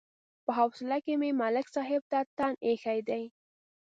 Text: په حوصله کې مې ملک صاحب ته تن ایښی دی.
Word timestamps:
په 0.45 0.51
حوصله 0.59 0.97
کې 1.05 1.13
مې 1.21 1.29
ملک 1.41 1.67
صاحب 1.75 2.01
ته 2.11 2.19
تن 2.37 2.53
ایښی 2.65 2.99
دی. 3.09 3.23